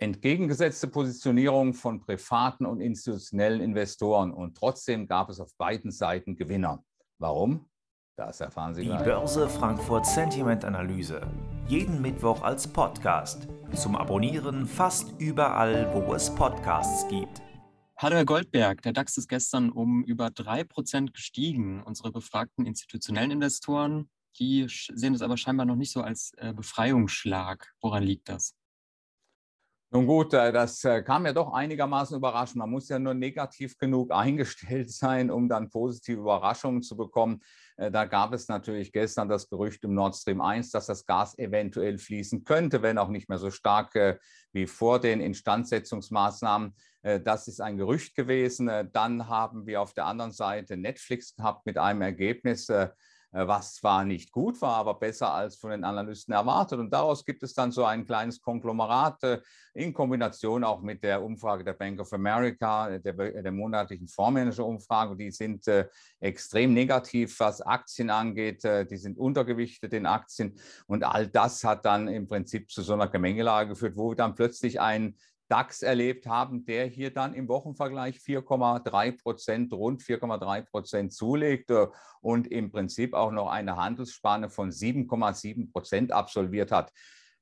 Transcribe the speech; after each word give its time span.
entgegengesetzte 0.00 0.88
Positionierung 0.88 1.74
von 1.74 2.00
privaten 2.00 2.64
und 2.64 2.80
institutionellen 2.80 3.60
Investoren 3.60 4.32
und 4.32 4.56
trotzdem 4.56 5.06
gab 5.06 5.28
es 5.28 5.40
auf 5.40 5.54
beiden 5.56 5.90
Seiten 5.90 6.36
Gewinner. 6.36 6.82
Warum? 7.18 7.66
Das 8.16 8.40
erfahren 8.40 8.74
Sie 8.74 8.82
Die 8.82 8.88
gleich. 8.88 9.04
Börse 9.04 9.48
Frankfurt 9.48 10.06
Sentiment 10.06 10.64
Analyse. 10.64 11.20
Jeden 11.68 12.00
Mittwoch 12.00 12.42
als 12.42 12.66
Podcast. 12.66 13.46
Zum 13.74 13.94
Abonnieren 13.94 14.66
fast 14.66 15.20
überall, 15.20 15.92
wo 15.92 16.14
es 16.14 16.34
Podcasts 16.34 17.06
gibt. 17.08 17.42
Hallo 17.98 18.16
Herr 18.16 18.24
Goldberg, 18.24 18.80
der 18.80 18.94
DAX 18.94 19.18
ist 19.18 19.28
gestern 19.28 19.70
um 19.70 20.02
über 20.04 20.28
3% 20.28 21.12
gestiegen. 21.12 21.82
Unsere 21.82 22.10
befragten 22.10 22.64
institutionellen 22.64 23.32
Investoren, 23.32 24.08
die 24.38 24.66
sehen 24.68 25.12
es 25.12 25.20
aber 25.20 25.36
scheinbar 25.36 25.66
noch 25.66 25.76
nicht 25.76 25.92
so 25.92 26.00
als 26.00 26.32
äh, 26.38 26.54
Befreiungsschlag. 26.54 27.74
Woran 27.82 28.02
liegt 28.02 28.30
das? 28.30 28.54
Nun 29.92 30.06
gut, 30.06 30.34
äh, 30.34 30.52
das 30.52 30.84
äh, 30.84 31.02
kam 31.02 31.26
ja 31.26 31.32
doch 31.32 31.52
einigermaßen 31.52 32.16
überraschend. 32.16 32.58
Man 32.58 32.70
muss 32.70 32.88
ja 32.88 33.00
nur 33.00 33.12
negativ 33.12 33.76
genug 33.76 34.12
eingestellt 34.14 34.88
sein, 34.92 35.32
um 35.32 35.48
dann 35.48 35.68
positive 35.68 36.20
Überraschungen 36.20 36.82
zu 36.82 36.96
bekommen. 36.96 37.40
Äh, 37.76 37.90
da 37.90 38.04
gab 38.04 38.32
es 38.32 38.46
natürlich 38.46 38.92
gestern 38.92 39.28
das 39.28 39.48
Gerücht 39.48 39.82
im 39.82 39.94
Nord 39.94 40.14
Stream 40.14 40.42
1, 40.42 40.70
dass 40.70 40.86
das 40.86 41.06
Gas 41.06 41.36
eventuell 41.38 41.98
fließen 41.98 42.44
könnte, 42.44 42.82
wenn 42.82 42.98
auch 42.98 43.08
nicht 43.08 43.28
mehr 43.28 43.38
so 43.38 43.50
stark 43.50 44.20
wie 44.52 44.66
vor 44.66 45.00
den 45.00 45.20
Instandsetzungsmaßnahmen. 45.20 46.74
Das 47.24 47.48
ist 47.48 47.60
ein 47.60 47.76
Gerücht 47.76 48.14
gewesen. 48.14 48.70
Dann 48.92 49.28
haben 49.28 49.66
wir 49.66 49.80
auf 49.80 49.94
der 49.94 50.06
anderen 50.06 50.32
Seite 50.32 50.76
Netflix 50.76 51.34
gehabt 51.34 51.66
mit 51.66 51.78
einem 51.78 52.02
Ergebnis, 52.02 52.70
was 53.32 53.74
zwar 53.74 54.04
nicht 54.04 54.32
gut 54.32 54.60
war, 54.60 54.76
aber 54.76 54.94
besser 54.94 55.32
als 55.32 55.56
von 55.56 55.70
den 55.70 55.84
Analysten 55.84 56.34
erwartet. 56.34 56.78
Und 56.80 56.92
daraus 56.92 57.24
gibt 57.24 57.42
es 57.42 57.54
dann 57.54 57.70
so 57.70 57.84
ein 57.84 58.04
kleines 58.04 58.40
Konglomerat 58.40 59.22
äh, 59.22 59.40
in 59.74 59.92
Kombination 59.92 60.64
auch 60.64 60.82
mit 60.82 61.04
der 61.04 61.22
Umfrage 61.22 61.62
der 61.62 61.74
Bank 61.74 62.00
of 62.00 62.12
America, 62.12 62.98
der, 62.98 63.12
der 63.12 63.52
monatlichen 63.52 64.08
Fondsmanager-Umfrage. 64.08 65.16
Die 65.16 65.30
sind 65.30 65.68
äh, 65.68 65.88
extrem 66.18 66.74
negativ, 66.74 67.38
was 67.38 67.60
Aktien 67.60 68.10
angeht. 68.10 68.64
Die 68.64 68.96
sind 68.96 69.16
untergewichtet 69.16 69.92
in 69.92 70.06
Aktien. 70.06 70.58
Und 70.86 71.04
all 71.04 71.28
das 71.28 71.62
hat 71.62 71.84
dann 71.84 72.08
im 72.08 72.26
Prinzip 72.26 72.70
zu 72.70 72.82
so 72.82 72.94
einer 72.94 73.08
Gemengelage 73.08 73.70
geführt, 73.70 73.96
wo 73.96 74.14
dann 74.14 74.34
plötzlich 74.34 74.80
ein 74.80 75.16
DAX 75.50 75.82
erlebt 75.82 76.26
haben, 76.26 76.64
der 76.64 76.86
hier 76.86 77.12
dann 77.12 77.34
im 77.34 77.48
Wochenvergleich 77.48 78.18
4,3 78.18 79.20
Prozent, 79.20 79.72
rund 79.72 80.00
4,3 80.00 80.62
Prozent 80.62 81.12
zulegt 81.12 81.72
und 82.20 82.46
im 82.46 82.70
Prinzip 82.70 83.14
auch 83.14 83.32
noch 83.32 83.48
eine 83.48 83.76
Handelsspanne 83.76 84.48
von 84.48 84.70
7,7 84.70 85.72
Prozent 85.72 86.12
absolviert 86.12 86.70
hat. 86.70 86.92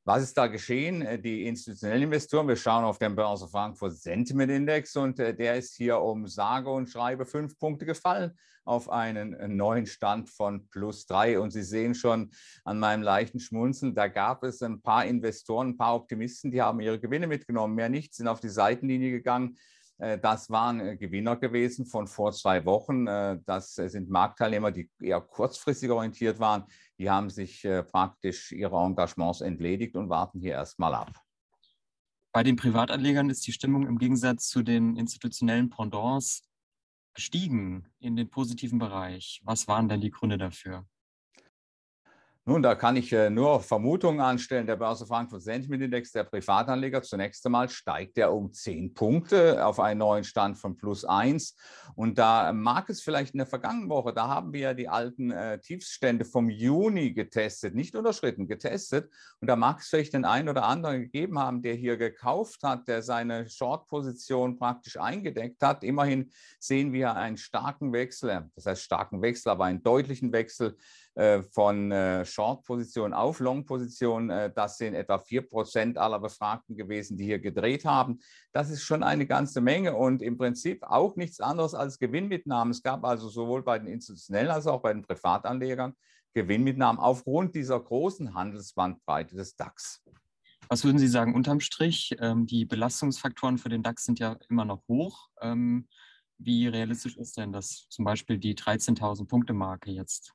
Was 0.09 0.23
ist 0.23 0.39
da 0.39 0.47
geschehen? 0.47 1.03
Äh, 1.03 1.19
die 1.19 1.47
institutionellen 1.47 2.05
Investoren, 2.05 2.49
wir 2.49 2.57
schauen 2.57 2.83
auf 2.83 2.99
den 2.99 3.15
Börse 3.15 3.47
Frankfurt 3.47 3.93
Sentiment 3.93 4.51
Index 4.51 4.97
und 4.97 5.21
äh, 5.21 5.35
der 5.37 5.57
ist 5.57 5.77
hier 5.77 6.01
um 6.01 6.27
sage 6.27 6.71
und 6.71 6.89
schreibe 6.89 7.27
fünf 7.27 7.59
Punkte 7.59 7.85
gefallen 7.85 8.33
auf 8.65 8.89
einen 8.89 9.35
äh, 9.35 9.49
neuen 9.49 9.85
Stand 9.85 10.31
von 10.31 10.67
plus 10.71 11.05
drei. 11.05 11.39
Und 11.39 11.51
Sie 11.51 11.63
sehen 11.63 11.95
schon 11.95 12.31
an 12.65 12.79
meinem 12.79 13.03
leichten 13.03 13.39
Schmunzeln, 13.39 13.95
da 13.95 14.09
gab 14.09 14.45
es 14.45 14.63
ein 14.63 14.81
paar 14.81 15.05
Investoren, 15.05 15.69
ein 15.69 15.77
paar 15.77 15.97
Optimisten, 15.97 16.51
die 16.51 16.63
haben 16.63 16.81
ihre 16.81 16.99
Gewinne 16.99 17.27
mitgenommen, 17.27 17.75
mehr 17.75 17.91
nicht, 17.91 18.15
sind 18.15 18.29
auf 18.29 18.41
die 18.41 18.49
Seitenlinie 18.49 19.11
gegangen. 19.11 19.59
Das 19.99 20.49
waren 20.49 20.97
Gewinner 20.97 21.35
gewesen 21.35 21.85
von 21.85 22.07
vor 22.07 22.31
zwei 22.31 22.65
Wochen. 22.65 23.07
Das 23.07 23.75
sind 23.75 24.09
Marktteilnehmer, 24.09 24.71
die 24.71 24.89
eher 25.01 25.21
kurzfristig 25.21 25.91
orientiert 25.91 26.39
waren 26.39 26.67
die 26.99 27.09
haben 27.09 27.31
sich 27.31 27.65
äh, 27.65 27.83
praktisch 27.83 28.53
ihrer 28.53 28.85
Engagements 28.85 29.41
entledigt 29.41 29.97
und 29.97 30.09
warten 30.09 30.41
hier 30.41 30.53
erstmal 30.53 30.95
ab. 30.95 31.13
Bei 32.33 32.43
den 32.43 32.57
Privatanlegern 32.57 33.31
ist 33.31 33.47
die 33.47 33.53
Stimmung 33.53 33.87
im 33.87 33.99
Gegensatz 33.99 34.49
zu 34.49 34.63
den 34.63 34.97
institutionellen 34.97 35.71
Pendants 35.71 36.43
gestiegen 37.15 37.89
in 38.01 38.17
den 38.17 38.29
positiven 38.29 38.79
Bereich. 38.79 39.41
Was 39.45 39.67
waren 39.67 39.89
denn 39.89 40.01
die 40.01 40.11
Gründe 40.11 40.39
dafür? 40.39 40.87
Nun, 42.49 42.63
da 42.63 42.75
kann 42.75 42.97
ich 42.97 43.13
äh, 43.13 43.29
nur 43.29 43.61
Vermutungen 43.61 44.21
anstellen. 44.21 44.67
Der 44.67 44.77
Börse 44.77 45.05
Frankfurt 45.05 45.43
Sentiment 45.43 45.83
Index 45.83 46.13
der 46.13 46.25
Privatanleger 46.25 47.03
zunächst 47.03 47.45
einmal 47.45 47.69
steigt 47.69 48.17
er 48.17 48.33
um 48.33 48.55
10 48.55 48.95
Punkte 48.95 49.67
auf 49.67 49.79
einen 49.79 49.99
neuen 49.99 50.25
Stand 50.25 50.57
von 50.57 50.75
plus 50.75 51.05
1. 51.05 51.55
Und 51.95 52.17
da 52.17 52.55
mag 52.55 52.89
es 52.89 53.03
vielleicht 53.03 53.35
in 53.35 53.39
der 53.39 53.47
vergangenen 53.47 53.91
Woche, 53.91 54.15
da 54.15 54.29
haben 54.29 54.55
wir 54.55 54.61
ja 54.61 54.73
die 54.73 54.89
alten 54.89 55.31
äh, 55.31 55.61
Tiefstände 55.61 56.25
vom 56.25 56.49
Juni 56.49 57.13
getestet, 57.13 57.75
nicht 57.75 57.95
unterschritten, 57.95 58.49
getestet. 58.49 59.13
Und 59.43 59.49
da 59.49 59.55
mag 59.55 59.81
es 59.81 59.89
vielleicht 59.89 60.15
den 60.15 60.25
einen 60.25 60.49
oder 60.49 60.65
anderen 60.65 61.03
gegeben 61.03 61.39
haben, 61.39 61.61
der 61.61 61.75
hier 61.75 61.99
gekauft 61.99 62.63
hat, 62.63 62.89
der 62.89 63.03
seine 63.03 63.47
Short-Position 63.51 64.57
praktisch 64.57 64.97
eingedeckt 64.97 65.63
hat. 65.63 65.85
Immerhin 65.85 66.31
sehen 66.59 66.95
wir 66.95 67.15
einen 67.15 67.37
starken 67.37 67.93
Wechsel, 67.93 68.49
das 68.55 68.65
heißt 68.65 68.81
starken 68.81 69.21
Wechsel, 69.21 69.51
aber 69.51 69.67
einen 69.67 69.83
deutlichen 69.83 70.33
Wechsel 70.33 70.79
äh, 70.79 71.08
von 71.51 71.91
äh, 71.91 72.25
Short-Position 72.25 73.13
auf 73.13 73.41
Long-Position. 73.41 74.31
Äh, 74.31 74.53
das 74.55 74.79
sind 74.79 74.95
etwa 74.95 75.17
4% 75.17 75.97
aller 75.97 76.21
Befragten 76.21 76.77
gewesen, 76.77 77.17
die 77.17 77.25
hier 77.25 77.41
gedreht 77.41 77.85
haben. 77.85 78.21
Das 78.53 78.71
ist 78.71 78.83
schon 78.83 79.03
eine 79.03 79.27
ganze 79.27 79.61
Menge 79.61 79.97
und 79.97 80.23
im 80.23 80.39
Prinzip 80.39 80.85
auch 80.85 81.17
nichts 81.17 81.41
anderes 81.41 81.75
als 81.75 81.99
Gewinnmitnahmen. 81.99 82.71
Es 82.71 82.83
gab 82.83 83.05
also 83.05 83.29
sowohl 83.29 83.65
bei 83.65 83.79
den 83.79 83.89
institutionellen 83.89 84.51
als 84.51 84.69
auch 84.69 84.81
bei 84.81 84.93
den 84.93 85.03
Privatanlegern 85.03 85.95
Gewinnmitnahmen 86.35 87.01
aufgrund 87.01 87.55
dieser 87.57 87.81
großen 87.81 88.35
Handelsbandbreite 88.35 89.35
des 89.35 89.57
DAX. 89.57 90.03
Was 90.69 90.85
würden 90.85 90.99
Sie 90.99 91.09
sagen 91.09 91.35
unterm 91.35 91.59
Strich? 91.59 92.15
Ähm, 92.21 92.47
die 92.47 92.65
Belastungsfaktoren 92.65 93.59
für 93.59 93.71
den 93.71 93.83
DAX 93.83 94.05
sind 94.05 94.21
ja 94.21 94.37
immer 94.49 94.65
noch 94.65 94.87
hoch. 94.87 95.31
Ähm, 95.41 95.89
wie 96.39 96.69
realistisch 96.69 97.17
ist 97.17 97.37
denn 97.39 97.53
das 97.53 97.89
zum 97.89 98.05
Beispiel 98.05 98.39
die 98.39 98.55
13.000 98.55 99.27
Punkte 99.27 99.53
Marke 99.53 99.91
jetzt 99.91 100.35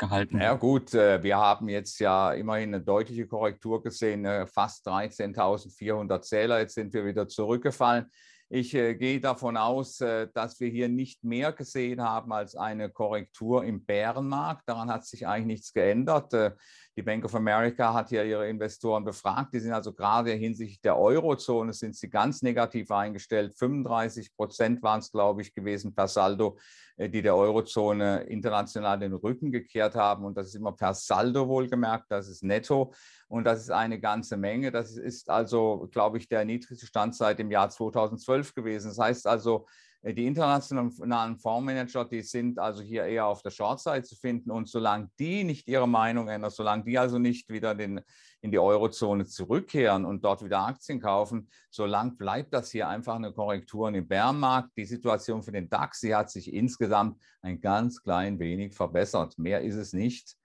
gehalten. 0.00 0.40
Ja 0.40 0.54
gut, 0.54 0.92
äh, 0.94 1.22
wir 1.22 1.36
haben 1.36 1.68
jetzt 1.68 2.00
ja 2.00 2.32
immerhin 2.32 2.74
eine 2.74 2.82
deutliche 2.82 3.28
Korrektur 3.28 3.82
gesehen, 3.82 4.24
äh, 4.24 4.46
fast 4.46 4.86
13.400 4.88 6.22
Zähler. 6.22 6.58
Jetzt 6.58 6.74
sind 6.74 6.92
wir 6.92 7.06
wieder 7.06 7.28
zurückgefallen. 7.28 8.10
Ich 8.52 8.74
äh, 8.74 8.96
gehe 8.96 9.20
davon 9.20 9.56
aus, 9.56 10.00
äh, 10.00 10.26
dass 10.34 10.58
wir 10.58 10.68
hier 10.68 10.88
nicht 10.88 11.22
mehr 11.22 11.52
gesehen 11.52 12.02
haben 12.02 12.32
als 12.32 12.56
eine 12.56 12.90
Korrektur 12.90 13.62
im 13.62 13.84
Bärenmarkt. 13.84 14.68
Daran 14.68 14.90
hat 14.90 15.06
sich 15.06 15.24
eigentlich 15.24 15.46
nichts 15.46 15.72
geändert. 15.72 16.34
Äh, 16.34 16.50
die 16.96 17.02
Bank 17.02 17.24
of 17.24 17.34
America 17.36 17.94
hat 17.94 18.10
ja 18.10 18.24
ihre 18.24 18.48
Investoren 18.48 19.04
befragt. 19.04 19.54
Die 19.54 19.60
sind 19.60 19.72
also 19.72 19.92
gerade 19.92 20.32
hinsichtlich 20.32 20.80
der 20.80 20.98
Eurozone 20.98 21.72
sind 21.72 21.94
sie 21.94 22.10
ganz 22.10 22.42
negativ 22.42 22.90
eingestellt. 22.90 23.54
35 23.56 24.34
Prozent 24.34 24.82
waren 24.82 24.98
es, 24.98 25.12
glaube 25.12 25.42
ich, 25.42 25.54
gewesen 25.54 25.94
per 25.94 26.08
Saldo, 26.08 26.58
äh, 26.96 27.08
die 27.08 27.22
der 27.22 27.36
Eurozone 27.36 28.24
international 28.24 28.98
den 28.98 29.12
Rücken 29.12 29.52
gekehrt 29.52 29.94
haben. 29.94 30.24
Und 30.24 30.36
das 30.36 30.48
ist 30.48 30.56
immer 30.56 30.72
per 30.72 30.92
Saldo 30.94 31.46
wohlgemerkt, 31.46 32.06
das 32.08 32.28
ist 32.28 32.42
netto. 32.42 32.92
Und 33.28 33.44
das 33.44 33.60
ist 33.60 33.70
eine 33.70 34.00
ganze 34.00 34.36
Menge. 34.36 34.72
Das 34.72 34.96
ist 34.96 35.30
also, 35.30 35.88
glaube 35.92 36.18
ich, 36.18 36.28
der 36.28 36.44
niedrigste 36.44 36.84
Stand 36.84 37.14
seit 37.14 37.38
dem 37.38 37.52
Jahr 37.52 37.70
2012 37.70 38.39
gewesen. 38.54 38.88
Das 38.88 38.98
heißt 38.98 39.26
also, 39.26 39.66
äh, 40.02 40.14
die 40.14 40.26
internationalen 40.26 41.36
Fondsmanager, 41.38 42.04
die 42.04 42.22
sind 42.22 42.58
also 42.58 42.82
hier 42.82 43.04
eher 43.04 43.26
auf 43.26 43.42
der 43.42 43.50
Short-Side 43.50 44.02
zu 44.02 44.16
finden. 44.16 44.50
Und 44.50 44.68
solange 44.68 45.10
die 45.18 45.44
nicht 45.44 45.68
ihre 45.68 45.88
Meinung 45.88 46.28
ändern, 46.28 46.50
solange 46.50 46.84
die 46.84 46.98
also 46.98 47.18
nicht 47.18 47.48
wieder 47.48 47.74
den, 47.74 48.00
in 48.40 48.50
die 48.50 48.58
Eurozone 48.58 49.26
zurückkehren 49.26 50.04
und 50.04 50.24
dort 50.24 50.44
wieder 50.44 50.60
Aktien 50.60 51.00
kaufen, 51.00 51.48
solange 51.70 52.12
bleibt 52.12 52.54
das 52.54 52.70
hier 52.70 52.88
einfach 52.88 53.16
eine 53.16 53.32
Korrektur 53.32 53.88
im 53.88 54.08
Bärenmarkt. 54.08 54.76
Die 54.76 54.86
Situation 54.86 55.42
für 55.42 55.52
den 55.52 55.68
DAX, 55.68 56.00
sie 56.00 56.14
hat 56.14 56.30
sich 56.30 56.52
insgesamt 56.52 57.20
ein 57.42 57.60
ganz 57.60 58.02
klein 58.02 58.38
wenig 58.38 58.74
verbessert. 58.74 59.38
Mehr 59.38 59.62
ist 59.62 59.76
es 59.76 59.92
nicht. 59.92 60.36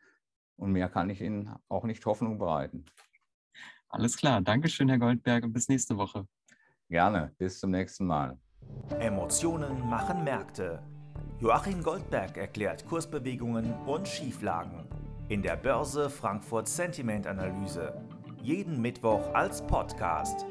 Und 0.57 0.71
mehr 0.71 0.87
kann 0.89 1.09
ich 1.09 1.21
Ihnen 1.21 1.53
auch 1.67 1.83
nicht 1.83 2.05
Hoffnung 2.05 2.37
bereiten. 2.37 2.85
Alles 3.89 4.17
klar. 4.17 4.41
Dankeschön, 4.41 4.89
Herr 4.89 4.99
Goldberg, 4.99 5.43
und 5.43 5.53
bis 5.53 5.67
nächste 5.67 5.97
Woche. 5.97 6.27
Gerne. 6.89 7.31
Bis 7.37 7.59
zum 7.59 7.71
nächsten 7.71 8.05
Mal. 8.05 8.37
Emotionen 8.99 9.89
machen 9.89 10.23
Märkte. 10.23 10.83
Joachim 11.39 11.83
Goldberg 11.83 12.37
erklärt 12.37 12.85
Kursbewegungen 12.87 13.73
und 13.85 14.07
Schieflagen. 14.07 14.87
In 15.27 15.41
der 15.41 15.55
Börse 15.55 16.09
Frankfurt 16.09 16.67
Sentiment 16.67 17.27
Analyse. 17.27 17.93
Jeden 18.41 18.81
Mittwoch 18.81 19.33
als 19.33 19.65
Podcast. 19.65 20.45